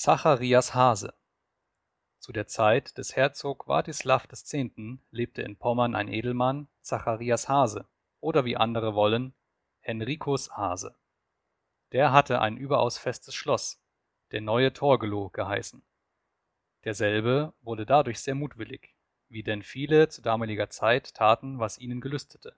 Zacharias 0.00 0.76
Hase 0.76 1.12
Zu 2.20 2.30
der 2.30 2.46
Zeit 2.46 2.96
des 2.98 3.16
Herzog 3.16 3.66
Wartislav 3.66 4.28
X. 4.30 4.54
lebte 5.10 5.42
in 5.42 5.56
Pommern 5.56 5.96
ein 5.96 6.06
Edelmann, 6.06 6.68
Zacharias 6.82 7.48
Hase, 7.48 7.84
oder 8.20 8.44
wie 8.44 8.56
andere 8.56 8.94
wollen, 8.94 9.34
Henricus 9.80 10.52
Hase. 10.56 10.94
Der 11.90 12.12
hatte 12.12 12.40
ein 12.40 12.56
überaus 12.56 12.96
festes 12.96 13.34
Schloss, 13.34 13.82
der 14.30 14.40
Neue 14.40 14.72
Torgelow 14.72 15.30
geheißen. 15.30 15.82
Derselbe 16.84 17.52
wurde 17.60 17.84
dadurch 17.84 18.20
sehr 18.20 18.36
mutwillig, 18.36 18.94
wie 19.28 19.42
denn 19.42 19.64
viele 19.64 20.08
zu 20.08 20.22
damaliger 20.22 20.70
Zeit 20.70 21.12
taten, 21.12 21.58
was 21.58 21.76
ihnen 21.76 22.00
gelüstete, 22.00 22.54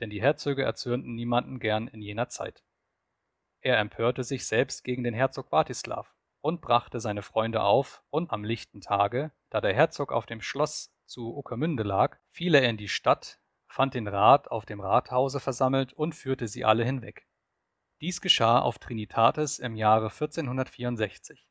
denn 0.00 0.10
die 0.10 0.20
Herzöge 0.20 0.64
erzürnten 0.64 1.14
niemanden 1.14 1.60
gern 1.60 1.88
in 1.88 2.02
jener 2.02 2.28
Zeit. 2.28 2.62
Er 3.62 3.78
empörte 3.78 4.22
sich 4.22 4.46
selbst 4.46 4.84
gegen 4.84 5.02
den 5.02 5.14
Herzog 5.14 5.50
Wartislav 5.50 6.13
und 6.44 6.60
brachte 6.60 7.00
seine 7.00 7.22
Freunde 7.22 7.62
auf, 7.62 8.04
und 8.10 8.30
am 8.30 8.44
lichten 8.44 8.82
Tage, 8.82 9.32
da 9.48 9.62
der 9.62 9.72
Herzog 9.72 10.12
auf 10.12 10.26
dem 10.26 10.42
Schloss 10.42 10.94
zu 11.06 11.34
Ueckermünde 11.34 11.84
lag, 11.84 12.18
fiel 12.28 12.54
er 12.54 12.68
in 12.68 12.76
die 12.76 12.88
Stadt, 12.88 13.40
fand 13.66 13.94
den 13.94 14.06
Rat 14.06 14.50
auf 14.50 14.66
dem 14.66 14.80
Rathause 14.80 15.40
versammelt 15.40 15.94
und 15.94 16.14
führte 16.14 16.46
sie 16.46 16.66
alle 16.66 16.84
hinweg. 16.84 17.26
Dies 18.02 18.20
geschah 18.20 18.58
auf 18.58 18.78
Trinitatis 18.78 19.58
im 19.58 19.74
Jahre 19.74 20.10
1464. 20.10 21.48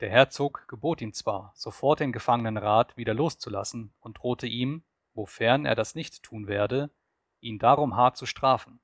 Der 0.00 0.08
Herzog 0.08 0.66
gebot 0.68 1.02
ihm 1.02 1.12
zwar, 1.12 1.52
sofort 1.54 2.00
den 2.00 2.12
gefangenen 2.12 2.56
Rat 2.56 2.96
wieder 2.96 3.12
loszulassen 3.12 3.92
und 4.00 4.22
drohte 4.22 4.46
ihm, 4.46 4.84
wofern 5.12 5.66
er 5.66 5.74
das 5.74 5.94
nicht 5.94 6.22
tun 6.22 6.46
werde, 6.46 6.90
ihn 7.40 7.58
darum 7.58 7.94
hart 7.94 8.16
zu 8.16 8.24
strafen. 8.24 8.80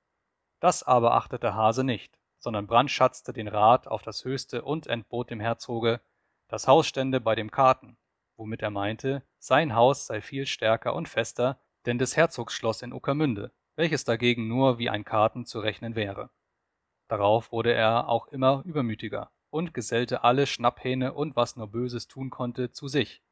Das 0.61 0.83
aber 0.83 1.15
achtete 1.15 1.55
Hase 1.55 1.83
nicht 1.83 2.19
sondern 2.45 2.67
brandschatzte 2.67 3.33
den 3.33 3.49
Rat 3.49 3.89
auf 3.89 4.03
das 4.03 4.23
Höchste 4.23 4.63
und 4.63 4.87
entbot 4.87 5.31
dem 5.31 5.41
Herzoge, 5.41 6.03
das 6.47 6.69
Haus 6.69 6.87
stände 6.87 7.19
bei 7.19 7.35
dem 7.35 7.51
Karten, 7.51 7.97
womit 8.37 8.61
er 8.61 8.71
meinte, 8.71 9.23
sein 9.39 9.75
Haus 9.75 10.07
sei 10.07 10.21
viel 10.21 10.45
stärker 10.45 10.95
und 10.95 11.09
fester, 11.09 11.59
denn 11.87 11.99
des 11.99 12.19
Herzogs 12.19 12.53
Schloss 12.53 12.83
in 12.83 12.93
Ueckermünde, 12.93 13.51
welches 13.77 14.05
dagegen 14.05 14.47
nur 14.47 14.79
wie 14.79 14.91
ein 14.91 15.07
Karten 15.07 15.47
zu 15.47 15.59
rechnen 15.59 15.97
wäre. 15.97 16.29
Darauf 17.09 17.51
wurde 17.51 17.73
er 17.73 18.11
auch 18.11 18.29
immer 18.29 18.63
übermütiger 18.67 19.31
und 19.49 19.73
gesellte 19.73 20.23
alle 20.23 20.47
Schnapphähne 20.47 21.15
und 21.15 21.37
was 21.37 21.57
nur 21.57 21.69
Böses 21.69 22.09
tun 22.09 22.29
konnte 22.29 22.73
zu 22.73 22.89
sich 22.89 23.23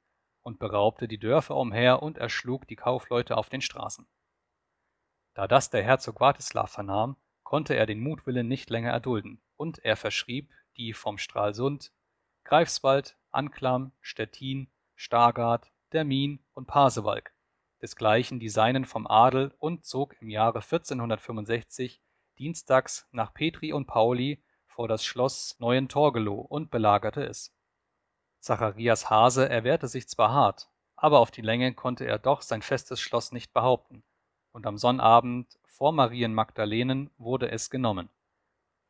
und 0.41 0.59
beraubte 0.59 1.07
die 1.07 1.19
Dörfer 1.19 1.57
umher 1.57 2.03
und 2.03 2.17
erschlug 2.17 2.67
die 2.67 2.77
Kaufleute 2.77 3.37
auf 3.37 3.51
den 3.51 3.61
Straßen. 3.61 4.07
Da 5.35 5.47
das 5.47 5.69
der 5.69 5.83
Herzog 5.83 6.19
Wartislav 6.21 6.71
vernahm, 6.71 7.17
konnte 7.53 7.75
er 7.77 7.85
den 7.85 8.01
Mutwillen 8.01 8.49
nicht 8.49 8.71
länger 8.71 8.93
erdulden, 8.93 9.39
und 9.59 9.79
er 9.85 9.97
verschrieb 9.97 10.51
die 10.79 10.95
vom 10.95 11.19
Stralsund, 11.19 11.93
Greifswald, 12.45 13.19
Anklam, 13.31 13.93
Stettin, 14.01 14.71
Stargard, 14.95 15.71
Dermin 15.93 16.43
und 16.55 16.67
Pasewalk, 16.67 17.35
desgleichen 17.83 18.41
die 18.41 18.49
Seinen 18.49 18.87
vom 18.87 19.07
Adel 19.07 19.55
und 19.59 19.85
zog 19.85 20.17
im 20.23 20.31
Jahre 20.31 20.61
1465 20.61 22.01
dienstags 22.39 23.07
nach 23.13 23.35
Petri 23.35 23.75
und 23.75 23.85
Pauli 23.85 24.43
vor 24.65 24.89
das 24.89 25.05
Schloss 25.05 25.55
Neuentorgelow 25.59 26.41
und 26.41 26.71
belagerte 26.71 27.23
es. 27.23 27.55
Zacharias 28.41 29.11
Hase 29.11 29.47
erwehrte 29.47 29.89
sich 29.89 30.09
zwar 30.09 30.33
hart, 30.33 30.71
aber 30.97 31.19
auf 31.19 31.31
die 31.31 31.43
Länge 31.43 31.75
konnte 31.75 32.07
er 32.07 32.19
doch 32.19 32.41
sein 32.41 32.63
festes 32.63 33.03
Schloss 33.03 33.31
nicht 33.31 33.53
behaupten, 33.53 34.03
und 34.53 34.67
am 34.67 34.79
Sonnabend 34.79 35.59
vor 35.73 35.93
Marien 35.93 36.35
Magdalenen 36.35 37.11
wurde 37.17 37.51
es 37.51 37.71
genommen. 37.71 38.11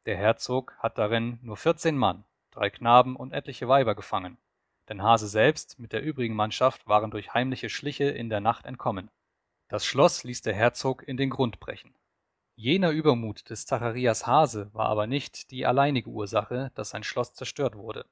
Der 0.05 0.17
Herzog 0.17 0.77
hat 0.79 0.99
darin 0.99 1.39
nur 1.41 1.57
vierzehn 1.57 1.97
Mann, 1.97 2.25
drei 2.51 2.71
Knaben 2.71 3.15
und 3.15 3.33
etliche 3.33 3.69
Weiber 3.69 3.95
gefangen, 3.95 4.37
denn 4.89 5.03
Hase 5.03 5.29
selbst 5.29 5.79
mit 5.79 5.93
der 5.93 6.03
übrigen 6.03 6.35
Mannschaft 6.35 6.89
waren 6.89 7.13
durch 7.13 7.35
heimliche 7.35 7.71
Schliche 7.71 8.05
in 8.05 8.29
der 8.29 8.41
Nacht 8.41 8.67
entkommen. 8.67 9.11
Das 9.69 9.87
Schloss 9.87 10.25
ließ 10.25 10.43
der 10.43 10.55
Herzog 10.55 11.07
in 11.07 11.17
den 11.17 11.31
Grund 11.31 11.61
brechen. 11.61 11.95
Jener 12.57 12.91
Übermut 12.91 13.49
des 13.49 13.65
Zacharias 13.65 14.27
Hase 14.27 14.69
war 14.75 14.87
aber 14.87 15.07
nicht 15.07 15.53
die 15.53 15.65
alleinige 15.65 16.11
Ursache, 16.11 16.73
dass 16.75 16.91
sein 16.91 17.05
Schloss 17.05 17.33
zerstört 17.33 17.77
wurde. 17.77 18.07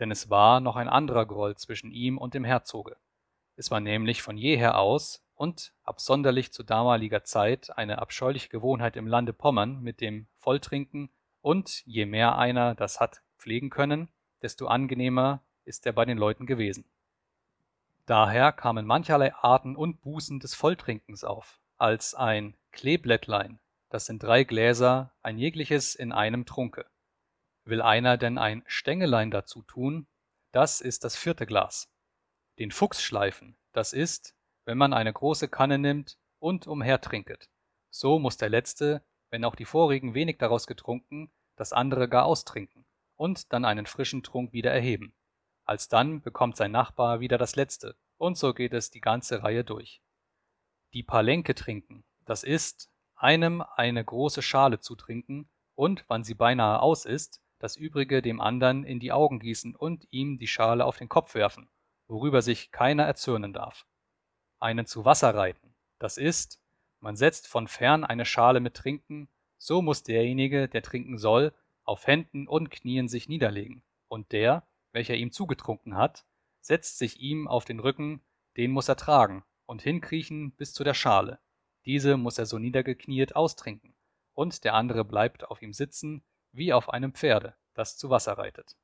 Denn 0.00 0.10
es 0.10 0.28
war 0.28 0.58
noch 0.58 0.74
ein 0.74 0.88
anderer 0.88 1.26
Groll 1.26 1.56
zwischen 1.56 1.92
ihm 1.92 2.18
und 2.18 2.34
dem 2.34 2.44
Herzoge. 2.44 2.96
Es 3.56 3.70
war 3.70 3.78
nämlich 3.78 4.20
von 4.20 4.36
jeher 4.36 4.78
aus 4.78 5.23
und 5.34 5.72
absonderlich 5.82 6.52
zu 6.52 6.62
damaliger 6.62 7.24
Zeit 7.24 7.76
eine 7.76 7.98
abscheuliche 7.98 8.48
Gewohnheit 8.48 8.96
im 8.96 9.06
Lande 9.06 9.32
Pommern 9.32 9.80
mit 9.80 10.00
dem 10.00 10.26
Volltrinken, 10.38 11.10
und 11.40 11.84
je 11.84 12.06
mehr 12.06 12.38
einer 12.38 12.74
das 12.74 13.00
hat 13.00 13.22
pflegen 13.36 13.68
können, 13.68 14.08
desto 14.40 14.66
angenehmer 14.66 15.42
ist 15.64 15.84
er 15.84 15.92
bei 15.92 16.04
den 16.04 16.16
Leuten 16.16 16.46
gewesen. 16.46 16.88
Daher 18.06 18.52
kamen 18.52 18.86
mancherlei 18.86 19.34
Arten 19.34 19.76
und 19.76 20.00
Bußen 20.02 20.40
des 20.40 20.54
Volltrinkens 20.54 21.24
auf, 21.24 21.60
als 21.76 22.14
ein 22.14 22.56
Kleeblättlein, 22.72 23.58
das 23.88 24.06
sind 24.06 24.22
drei 24.22 24.44
Gläser, 24.44 25.14
ein 25.22 25.38
jegliches 25.38 25.94
in 25.94 26.12
einem 26.12 26.46
Trunke. 26.46 26.86
Will 27.64 27.80
einer 27.80 28.18
denn 28.18 28.38
ein 28.38 28.62
Stängelein 28.66 29.30
dazu 29.30 29.62
tun, 29.62 30.06
das 30.52 30.80
ist 30.80 31.04
das 31.04 31.16
vierte 31.16 31.46
Glas. 31.46 31.90
Den 32.58 32.70
Fuchs 32.70 33.02
schleifen, 33.02 33.56
das 33.72 33.92
ist, 33.92 34.33
wenn 34.64 34.78
man 34.78 34.92
eine 34.92 35.12
große 35.12 35.48
Kanne 35.48 35.78
nimmt 35.78 36.18
und 36.38 36.66
umhertrinket. 36.66 37.48
So 37.90 38.18
muss 38.18 38.36
der 38.36 38.48
Letzte, 38.48 39.04
wenn 39.30 39.44
auch 39.44 39.56
die 39.56 39.64
vorigen 39.64 40.14
wenig 40.14 40.38
daraus 40.38 40.66
getrunken, 40.66 41.30
das 41.56 41.72
andere 41.72 42.08
gar 42.08 42.26
austrinken 42.26 42.84
und 43.16 43.52
dann 43.52 43.64
einen 43.64 43.86
frischen 43.86 44.22
Trunk 44.22 44.52
wieder 44.52 44.72
erheben. 44.72 45.14
Alsdann 45.64 46.20
bekommt 46.20 46.56
sein 46.56 46.72
Nachbar 46.72 47.20
wieder 47.20 47.38
das 47.38 47.56
Letzte, 47.56 47.96
und 48.16 48.36
so 48.36 48.52
geht 48.52 48.74
es 48.74 48.90
die 48.90 49.00
ganze 49.00 49.42
Reihe 49.42 49.64
durch. 49.64 50.02
Die 50.92 51.02
Palenke 51.02 51.54
trinken, 51.54 52.04
das 52.24 52.42
ist, 52.42 52.90
einem 53.14 53.62
eine 53.62 54.04
große 54.04 54.42
Schale 54.42 54.80
zutrinken 54.80 55.48
und, 55.74 56.04
wann 56.08 56.24
sie 56.24 56.34
beinahe 56.34 56.80
aus 56.80 57.04
ist, 57.04 57.40
das 57.58 57.76
übrige 57.76 58.20
dem 58.20 58.40
andern 58.40 58.84
in 58.84 59.00
die 59.00 59.12
Augen 59.12 59.40
gießen 59.40 59.74
und 59.74 60.06
ihm 60.10 60.38
die 60.38 60.46
Schale 60.46 60.84
auf 60.84 60.98
den 60.98 61.08
Kopf 61.08 61.34
werfen, 61.34 61.70
worüber 62.06 62.42
sich 62.42 62.70
keiner 62.70 63.04
erzürnen 63.04 63.52
darf 63.52 63.86
einen 64.64 64.86
zu 64.86 65.04
Wasser 65.04 65.34
reiten. 65.34 65.74
Das 65.98 66.16
ist, 66.16 66.60
man 66.98 67.16
setzt 67.16 67.46
von 67.46 67.68
fern 67.68 68.02
eine 68.02 68.24
Schale 68.24 68.60
mit 68.60 68.74
Trinken, 68.74 69.28
so 69.58 69.82
muss 69.82 70.02
derjenige, 70.02 70.68
der 70.68 70.82
trinken 70.82 71.18
soll, 71.18 71.52
auf 71.84 72.06
Händen 72.06 72.48
und 72.48 72.70
Knien 72.70 73.06
sich 73.06 73.28
niederlegen, 73.28 73.82
und 74.08 74.32
der, 74.32 74.66
welcher 74.92 75.14
ihm 75.14 75.32
zugetrunken 75.32 75.96
hat, 75.96 76.24
setzt 76.60 76.98
sich 76.98 77.20
ihm 77.20 77.46
auf 77.46 77.66
den 77.66 77.78
Rücken, 77.78 78.22
den 78.56 78.70
muss 78.70 78.88
er 78.88 78.96
tragen 78.96 79.44
und 79.66 79.82
hinkriechen 79.82 80.52
bis 80.52 80.72
zu 80.72 80.82
der 80.82 80.94
Schale. 80.94 81.38
Diese 81.84 82.16
muss 82.16 82.38
er 82.38 82.46
so 82.46 82.58
niedergekniet 82.58 83.36
austrinken, 83.36 83.94
und 84.32 84.64
der 84.64 84.74
andere 84.74 85.04
bleibt 85.04 85.44
auf 85.44 85.60
ihm 85.60 85.74
sitzen, 85.74 86.24
wie 86.52 86.72
auf 86.72 86.88
einem 86.88 87.12
Pferde, 87.12 87.54
das 87.74 87.98
zu 87.98 88.08
Wasser 88.08 88.38
reitet. 88.38 88.76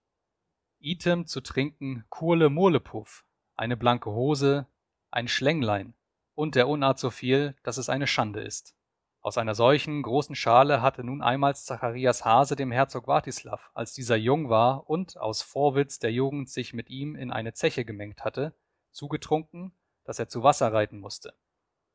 Item 0.79 1.27
zu 1.27 1.41
trinken 1.41 2.05
Kurle 2.11 2.51
Mohlepuff, 2.51 3.25
eine 3.57 3.79
blanke 3.79 4.11
Hose, 4.11 4.67
ein 5.11 5.29
Schlänglein 5.29 5.95
und 6.35 6.55
der 6.55 6.69
Unart 6.69 6.99
so 6.99 7.11
viel, 7.11 7.57
dass 7.63 7.77
es 7.77 7.89
eine 7.89 8.07
Schande 8.07 8.41
ist. 8.41 8.75
Aus 9.23 9.37
einer 9.37 9.55
solchen 9.55 10.03
großen 10.03 10.35
Schale 10.35 10.81
hatte 10.81 11.05
nun 11.05 11.21
einmals 11.21 11.67
Zacharias 11.67 12.25
Hase 12.25 12.57
dem 12.57 12.73
Herzog 12.73 13.07
Wartislav, 13.07 13.71
als 13.75 13.93
dieser 13.93 14.17
jung 14.17 14.49
war 14.49 14.89
und 14.89 15.19
aus 15.19 15.43
Vorwitz 15.43 15.99
der 15.99 16.11
Jugend 16.11 16.49
sich 16.49 16.73
mit 16.73 16.89
ihm 16.89 17.17
in 17.17 17.31
eine 17.31 17.53
Zeche 17.53 17.85
gemengt 17.85 18.25
hatte, 18.25 18.55
zugetrunken, 18.93 19.77
dass 20.05 20.19
er 20.19 20.29
zu 20.29 20.43
Wasser 20.43 20.73
reiten 20.73 21.01
musste. 21.01 21.35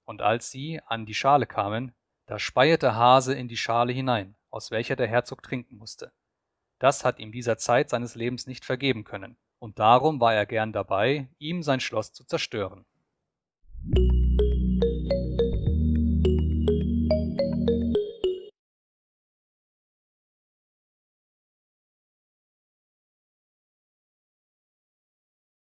Und 0.04 0.22
als 0.22 0.52
sie 0.52 0.82
an 0.86 1.08
die 1.08 1.16
Schale 1.16 1.48
kamen, 1.48 1.96
da 2.28 2.38
speiete 2.38 2.96
Hase 2.96 3.34
in 3.34 3.48
die 3.48 3.58
Schale 3.58 3.92
hinein, 3.92 4.36
aus 4.52 4.70
welcher 4.70 4.96
der 4.96 5.08
Herzog 5.08 5.42
trinken 5.42 5.78
musste. 5.78 6.12
Das 6.78 7.04
hat 7.04 7.18
ihm 7.18 7.32
dieser 7.32 7.58
Zeit 7.58 7.90
seines 7.90 8.14
Lebens 8.14 8.46
nicht 8.46 8.66
vergeben 8.66 9.04
können, 9.04 9.38
und 9.58 9.80
darum 9.80 10.20
war 10.20 10.36
er 10.36 10.46
gern 10.46 10.74
dabei, 10.74 11.28
ihm 11.40 11.64
sein 11.64 11.80
Schloss 11.80 12.14
zu 12.14 12.24
zerstören. 12.24 12.86
thank 13.94 14.12
you 14.12 14.15